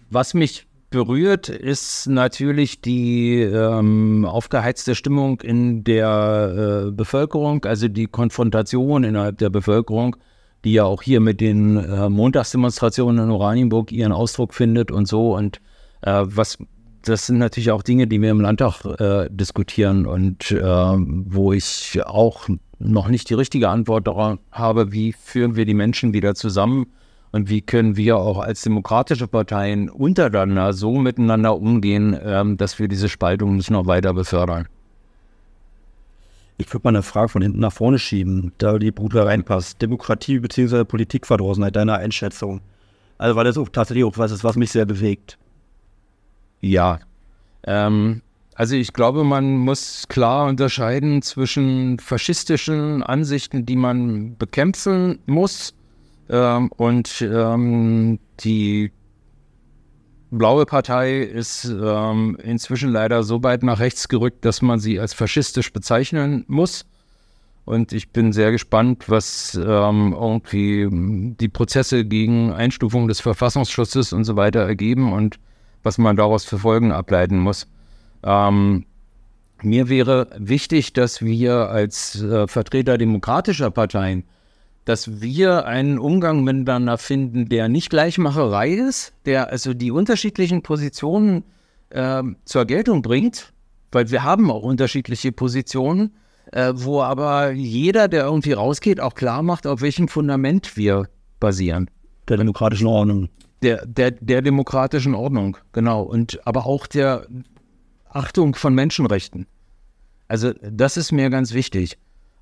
[0.10, 8.06] was mich berührt, ist natürlich die ähm, aufgeheizte Stimmung in der äh, Bevölkerung, also die
[8.06, 10.18] Konfrontation innerhalb der Bevölkerung,
[10.64, 15.36] die ja auch hier mit den äh, Montagsdemonstrationen in Oranienburg ihren Ausdruck findet und so.
[15.36, 15.60] Und
[16.02, 16.60] äh, was
[17.04, 22.00] das sind natürlich auch Dinge, die wir im Landtag äh, diskutieren und äh, wo ich
[22.06, 26.92] auch noch nicht die richtige Antwort darauf habe, wie führen wir die Menschen wieder zusammen
[27.32, 32.88] und wie können wir auch als demokratische Parteien untereinander so miteinander umgehen, ähm, dass wir
[32.88, 34.68] diese Spaltung nicht noch weiter befördern.
[36.58, 39.82] Ich würde mal eine Frage von hinten nach vorne schieben, da die Bruder reinpasst.
[39.82, 40.84] Demokratie bzw.
[40.84, 42.62] Politikverdrossenheit, deiner Einschätzung.
[43.18, 45.38] Also weil das auch tatsächlich auch was ist, was mich sehr bewegt.
[46.60, 47.00] Ja.
[47.64, 48.22] Ähm,
[48.56, 55.74] also ich glaube, man muss klar unterscheiden zwischen faschistischen Ansichten, die man bekämpfen muss,
[56.32, 58.92] ähm, und ähm, die
[60.32, 65.14] blaue Partei ist ähm, inzwischen leider so weit nach rechts gerückt, dass man sie als
[65.14, 66.86] faschistisch bezeichnen muss.
[67.66, 70.88] Und ich bin sehr gespannt, was ähm, irgendwie
[71.36, 75.38] die Prozesse gegen Einstufung des Verfassungsschutzes und so weiter ergeben und
[75.84, 77.68] was man daraus für Folgen ableiten muss.
[78.24, 78.86] Ähm,
[79.62, 84.24] mir wäre wichtig, dass wir als äh, Vertreter demokratischer Parteien,
[84.86, 91.44] dass wir einen Umgang miteinander finden, der nicht Gleichmacherei ist, der also die unterschiedlichen Positionen
[91.90, 93.54] äh, zur Geltung bringt,
[93.92, 96.14] weil wir haben auch unterschiedliche Positionen,
[96.52, 101.08] äh, wo aber jeder, der irgendwie rausgeht, auch klar macht, auf welchem Fundament wir
[101.40, 101.90] basieren.
[102.28, 103.30] Der demokratischen Ordnung
[103.62, 106.02] der, der, der demokratischen Ordnung, genau.
[106.02, 107.28] Und aber auch der
[108.10, 109.48] Achtung von Menschenrechten.
[110.28, 111.98] Also das ist mir ganz wichtig.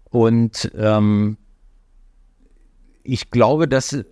[0.09, 1.37] Und ähm,
[3.03, 4.03] ich glaube, dass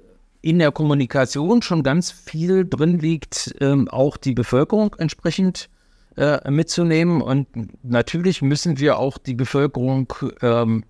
[0.42, 5.70] in der Kommunikation schon ganz viel drin liegt, ähm, auch die Bevölkerung entsprechend
[6.16, 7.22] äh, mitzunehmen.
[7.22, 7.48] Und
[7.84, 10.84] natürlich müssen wir auch die Bevölkerung ähm,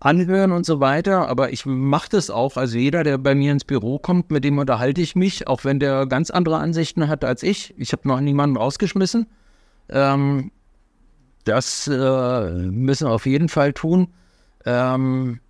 [0.00, 1.28] anhören und so weiter.
[1.28, 2.56] Aber ich mache das auch.
[2.56, 5.78] Also jeder, der bei mir ins Büro kommt, mit dem unterhalte ich mich, auch wenn
[5.78, 7.74] der ganz andere Ansichten hat als ich.
[7.78, 9.26] Ich habe noch niemanden rausgeschmissen.
[9.88, 10.50] Ähm,
[11.44, 14.08] das äh, müssen wir auf jeden Fall tun.
[14.64, 15.40] Ähm,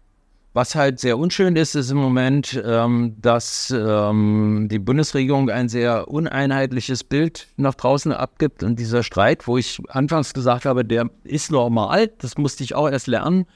[0.52, 6.08] was halt sehr unschön ist, ist im Moment, ähm, dass ähm, die Bundesregierung ein sehr
[6.08, 8.62] uneinheitliches Bild nach draußen abgibt.
[8.62, 12.88] Und dieser Streit, wo ich anfangs gesagt habe, der ist normal, das musste ich auch
[12.88, 13.46] erst lernen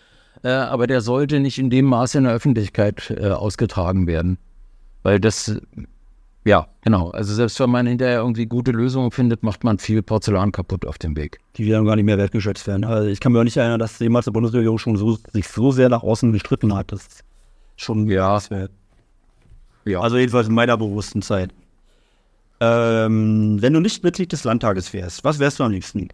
[0.42, 4.38] äh, aber der sollte nicht in dem Maße in der Öffentlichkeit äh, ausgetragen werden.
[5.02, 5.61] Weil das,
[6.46, 7.11] ja, genau.
[7.11, 10.96] Also selbst wenn man hinterher irgendwie gute Lösungen findet, macht man viel Porzellan kaputt auf
[10.96, 11.40] dem Weg.
[11.56, 12.85] Die dann gar nicht mehr wertgeschätzt werden.
[12.85, 15.72] Also ich kann mir auch nicht erinnern, dass jemals die Bundesregierung schon so, sich so
[15.72, 16.92] sehr nach außen gestritten hat.
[16.92, 17.24] Das ist
[17.74, 18.40] schon ja.
[19.87, 20.00] ja.
[20.00, 21.52] Also jedenfalls in meiner bewussten Zeit.
[22.61, 26.06] Ähm, wenn du nicht Mitglied des Landtages wärst, was wärst du am liebsten?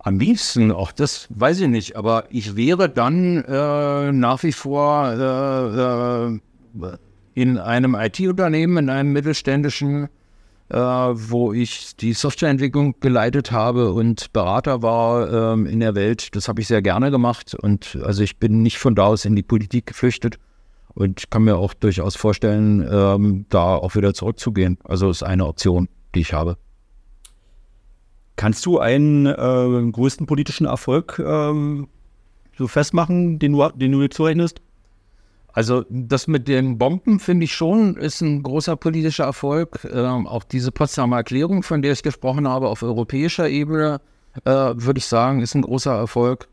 [0.00, 5.12] Am liebsten, auch das weiß ich nicht, aber ich wäre dann äh, nach wie vor
[5.12, 6.34] äh,
[6.86, 6.98] äh,
[7.38, 10.08] in einem IT-Unternehmen, in einem mittelständischen,
[10.70, 16.34] äh, wo ich die Softwareentwicklung geleitet habe und Berater war ähm, in der Welt.
[16.34, 19.36] Das habe ich sehr gerne gemacht und also ich bin nicht von da aus in
[19.36, 20.40] die Politik geflüchtet
[20.94, 24.78] und kann mir auch durchaus vorstellen, ähm, da auch wieder zurückzugehen.
[24.82, 26.56] Also ist eine Option, die ich habe.
[28.34, 31.86] Kannst du einen äh, größten politischen Erfolg ähm,
[32.56, 34.60] so festmachen, den du, den du zurechnest?
[35.58, 39.80] Also das mit den Bomben finde ich schon ist ein großer politischer Erfolg.
[39.92, 44.00] Ähm, auch diese Potsdamer Erklärung, von der ich gesprochen habe, auf europäischer Ebene,
[44.44, 46.46] äh, würde ich sagen, ist ein großer Erfolg.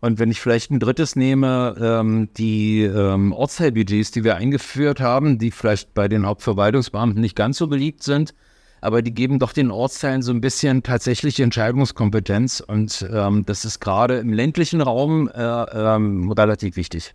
[0.00, 5.36] Und wenn ich vielleicht ein drittes nehme, ähm, die ähm, Ortsteilbudgets, die wir eingeführt haben,
[5.36, 8.32] die vielleicht bei den Hauptverwaltungsbeamten nicht ganz so beliebt sind,
[8.80, 13.80] aber die geben doch den Ortsteilen so ein bisschen tatsächliche Entscheidungskompetenz und ähm, das ist
[13.80, 17.14] gerade im ländlichen Raum äh, ähm, relativ wichtig.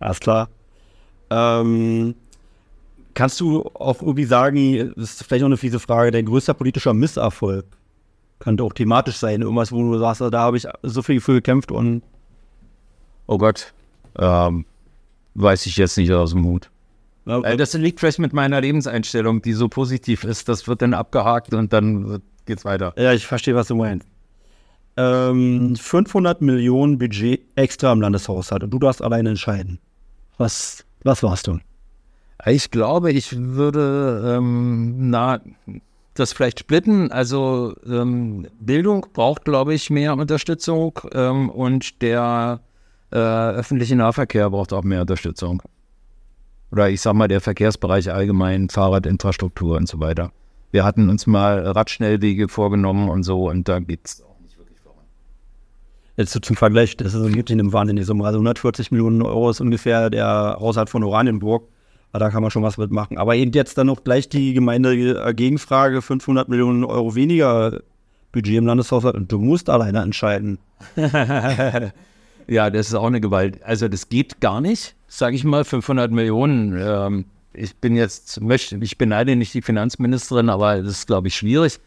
[0.00, 0.48] Alles klar.
[1.30, 2.14] Ähm,
[3.14, 6.94] kannst du auch irgendwie sagen, das ist vielleicht auch eine fiese Frage, dein größter politischer
[6.94, 7.66] Misserfolg
[8.38, 11.72] könnte auch thematisch sein, irgendwas, wo du sagst, da habe ich so viel für gekämpft
[11.72, 12.02] und
[13.26, 13.74] Oh Gott,
[14.18, 14.64] ähm,
[15.34, 16.70] weiß ich jetzt nicht aus dem Hut.
[17.26, 20.48] Weil das liegt vielleicht mit meiner Lebenseinstellung, die so positiv ist.
[20.48, 22.94] Das wird dann abgehakt und dann geht's weiter.
[22.96, 24.08] Ja, ich verstehe, was du meinst.
[24.96, 29.78] Ähm, 500 Millionen Budget extra im Landeshaushalt und du darfst alleine entscheiden.
[30.38, 31.58] Was, was warst du?
[32.46, 35.40] Ich glaube, ich würde ähm, na,
[36.14, 37.10] das vielleicht splitten.
[37.10, 42.60] Also ähm, Bildung braucht, glaube ich, mehr Unterstützung ähm, und der
[43.10, 45.62] äh, öffentliche Nahverkehr braucht auch mehr Unterstützung.
[46.70, 50.30] Oder ich sag mal, der Verkehrsbereich allgemein, Fahrradinfrastruktur und so weiter.
[50.70, 54.37] Wir hatten uns mal Radschnellwege vorgenommen und so und da geht es auch.
[56.18, 58.24] Jetzt zum Vergleich, das ist, gibt in einem wahnsinnigen Summe.
[58.26, 61.68] Also 140 Millionen Euro ist ungefähr der Haushalt von Oranienburg.
[62.12, 63.18] Da kann man schon was mitmachen.
[63.18, 67.82] Aber eben jetzt dann noch gleich die Gemeinde äh, Gegenfrage, 500 Millionen Euro weniger
[68.32, 70.58] Budget im Landeshaushalt und du musst alleine entscheiden.
[72.48, 73.62] ja, das ist auch eine Gewalt.
[73.62, 76.76] Also das geht gar nicht, sage ich mal, 500 Millionen.
[76.80, 78.40] Ähm, ich bin jetzt,
[78.80, 81.78] ich beneide nicht die Finanzministerin, aber das ist, glaube ich, schwierig.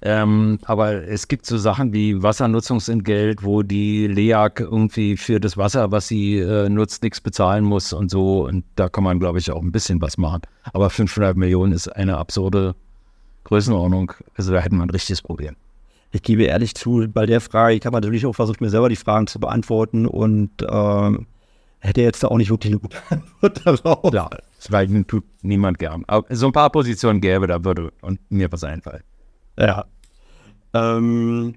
[0.00, 5.90] Ähm, aber es gibt so Sachen wie Wassernutzungsentgelt, wo die LEAG irgendwie für das Wasser,
[5.90, 8.46] was sie äh, nutzt, nichts bezahlen muss und so.
[8.46, 10.42] Und da kann man, glaube ich, auch ein bisschen was machen.
[10.72, 12.76] Aber 500 Millionen ist eine absurde
[13.44, 14.12] Größenordnung.
[14.36, 15.56] Also da hätten wir ein richtiges Problem.
[16.12, 18.96] Ich gebe ehrlich zu, bei der Frage, ich habe natürlich auch versucht, mir selber die
[18.96, 21.18] Fragen zu beantworten und äh,
[21.80, 24.14] hätte jetzt auch nicht wirklich eine gute Antwort darauf.
[24.14, 26.04] Ja, das tut niemand gern.
[26.06, 27.92] Aber so ein paar Positionen gäbe, da würde
[28.28, 29.02] mir was einfallen.
[29.58, 29.84] Ja.
[30.72, 31.54] Ähm,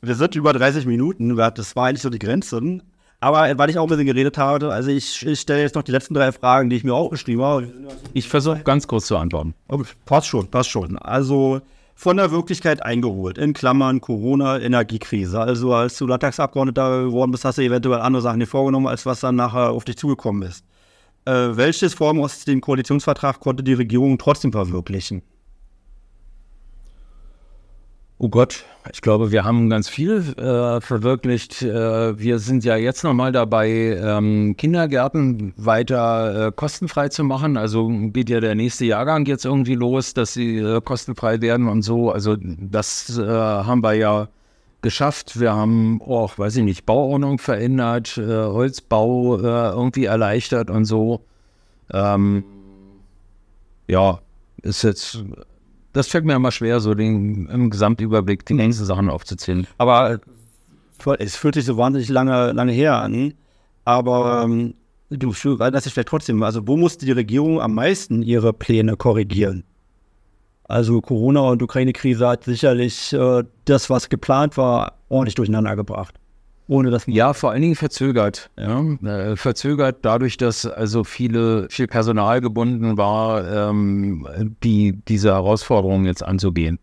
[0.00, 2.80] wir sind über 30 Minuten, das war eigentlich so die Grenze.
[3.20, 5.92] Aber weil ich auch ein bisschen geredet habe, also ich, ich stelle jetzt noch die
[5.92, 7.72] letzten drei Fragen, die ich mir auch geschrieben habe.
[8.14, 9.54] Ich versuche ganz kurz zu antworten.
[9.68, 10.98] Oh, passt schon, passt schon.
[10.98, 11.60] Also
[11.94, 15.40] von der Wirklichkeit eingeholt, in Klammern Corona, Energiekrise.
[15.40, 19.20] Also als du Landtagsabgeordneter geworden bist, hast du eventuell andere Sachen dir vorgenommen, als was
[19.20, 20.64] dann nachher auf dich zugekommen ist.
[21.24, 25.22] Äh, welches Form aus dem Koalitionsvertrag konnte die Regierung trotzdem verwirklichen?
[28.24, 31.60] Oh Gott, ich glaube, wir haben ganz viel äh, verwirklicht.
[31.62, 33.68] Äh, wir sind ja jetzt nochmal dabei,
[34.00, 37.56] ähm, Kindergärten weiter äh, kostenfrei zu machen.
[37.56, 41.82] Also geht ja der nächste Jahrgang jetzt irgendwie los, dass sie äh, kostenfrei werden und
[41.82, 42.12] so.
[42.12, 44.28] Also das äh, haben wir ja
[44.82, 45.40] geschafft.
[45.40, 51.24] Wir haben auch, weiß ich nicht, Bauordnung verändert, äh, Holzbau irgendwie erleichtert und so.
[51.92, 52.44] Ähm,
[53.88, 54.20] ja,
[54.62, 55.24] ist jetzt
[55.92, 59.66] das fällt mir immer schwer, so den, im Gesamtüberblick die nächsten Sachen aufzuzählen.
[59.78, 60.20] Aber
[61.18, 63.34] es fühlt sich so wahnsinnig lange, lange her an.
[63.84, 64.74] Aber ähm,
[65.10, 69.64] du, das ist vielleicht trotzdem, also wo musste die Regierung am meisten ihre Pläne korrigieren?
[70.64, 76.14] Also Corona und Ukraine-Krise hat sicherlich äh, das, was geplant war, ordentlich durcheinander gebracht
[76.72, 77.04] ohne das.
[77.06, 78.50] Ja, vor allen Dingen verzögert.
[78.58, 78.80] Ja.
[78.80, 86.24] Äh, verzögert dadurch, dass also viele, viel Personal gebunden war, ähm, die, diese Herausforderungen jetzt
[86.24, 86.78] anzugehen.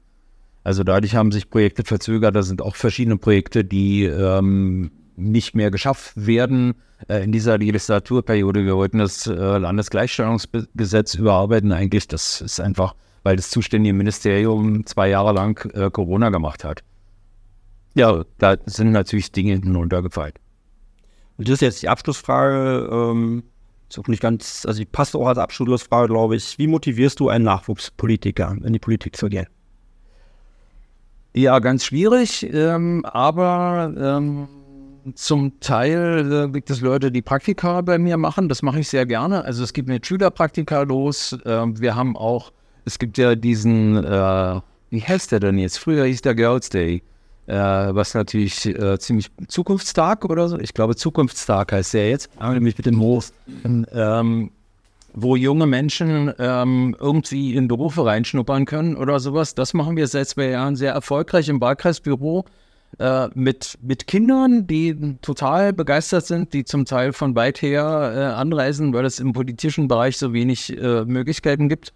[0.63, 2.35] Also dadurch haben sich Projekte verzögert.
[2.35, 6.75] Da sind auch verschiedene Projekte, die ähm, nicht mehr geschafft werden
[7.07, 8.65] äh, in dieser Legislaturperiode.
[8.65, 11.71] Wir wollten das äh, Landesgleichstellungsgesetz überarbeiten.
[11.71, 16.83] Eigentlich, das ist einfach, weil das zuständige Ministerium zwei Jahre lang äh, Corona gemacht hat.
[17.99, 20.31] Ja, da sind natürlich Dinge hinuntergefallen.
[21.37, 22.87] Und das ist jetzt die Abschlussfrage.
[22.89, 23.43] Ähm,
[23.89, 26.57] ist auch nicht ganz, also die passt auch als Abschlussfrage, glaube ich.
[26.57, 29.47] Wie motivierst du einen Nachwuchspolitiker, in die Politik zu gehen?
[31.33, 34.47] Ja, ganz schwierig, ähm, aber ähm,
[35.15, 38.47] zum Teil äh, gibt es Leute, die Praktika bei mir machen.
[38.47, 39.43] Das mache ich sehr gerne.
[39.43, 41.37] Also es gibt mir Schülerpraktika los.
[41.43, 42.53] Ähm, wir haben auch,
[42.85, 45.79] es gibt ja diesen, äh, wie heißt der denn jetzt?
[45.79, 47.03] Früher hieß der Girls Day
[47.49, 50.59] äh, was natürlich äh, ziemlich zukunftsstark oder so.
[50.59, 52.29] Ich glaube, zukunftsstark heißt der jetzt.
[52.41, 53.31] Nämlich mit dem Hof.
[53.65, 54.51] Ähm,
[55.13, 59.55] wo junge Menschen ähm, irgendwie in Berufe reinschnuppern können oder sowas.
[59.55, 62.45] Das machen wir seit zwei Jahren sehr erfolgreich im Wahlkreisbüro
[62.99, 68.19] äh, mit, mit Kindern, die total begeistert sind, die zum Teil von weit her äh,
[68.39, 71.93] anreisen, weil es im politischen Bereich so wenig äh, Möglichkeiten gibt.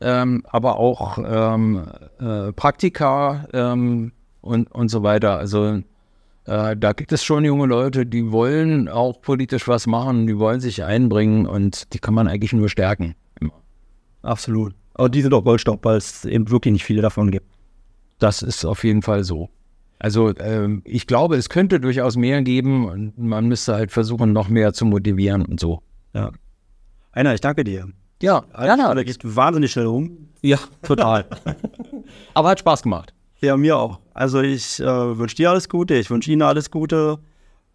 [0.00, 1.88] Ähm, aber auch ähm,
[2.20, 4.12] äh, Praktika, ähm,
[4.48, 5.38] und, und so weiter.
[5.38, 5.82] Also
[6.44, 10.60] äh, da gibt es schon junge Leute, die wollen auch politisch was machen, die wollen
[10.60, 13.14] sich einbringen und die kann man eigentlich nur stärken.
[14.22, 14.74] Absolut.
[14.94, 17.46] Aber die sind auch Goldstaub, weil es eben wirklich nicht viele davon gibt.
[18.18, 19.48] Das ist auf jeden Fall so.
[19.98, 24.48] Also ähm, ich glaube, es könnte durchaus mehr geben und man müsste halt versuchen, noch
[24.48, 25.82] mehr zu motivieren und so.
[26.14, 26.32] Ja.
[27.12, 27.88] Einer, ich danke dir.
[28.22, 28.94] Ja, gerne.
[28.94, 30.28] Da geht wahnsinnig schnell um.
[30.40, 31.26] Ja, total.
[32.34, 33.12] Aber hat Spaß gemacht.
[33.40, 34.00] Ja, mir auch.
[34.14, 37.18] Also ich äh, wünsche dir alles Gute, ich wünsche Ihnen alles Gute.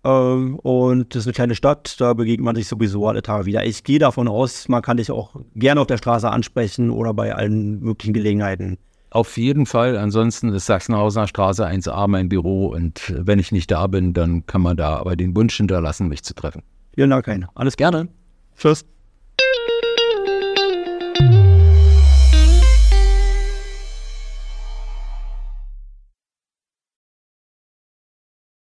[0.03, 3.65] Ähm, und das ist eine kleine Stadt, da begegnet man sich sowieso alle Tage wieder.
[3.65, 7.33] Ich gehe davon aus, man kann dich auch gerne auf der Straße ansprechen oder bei
[7.33, 8.77] allen möglichen Gelegenheiten.
[9.11, 9.95] Auf jeden Fall.
[9.95, 14.61] Ansonsten ist Sachsenhausener Straße 1a mein Büro und wenn ich nicht da bin, dann kann
[14.61, 16.63] man da aber den Wunsch hinterlassen, mich zu treffen.
[16.95, 17.45] Vielen Dank, Hein.
[17.55, 18.09] Alles gerne.
[18.57, 18.85] Tschüss.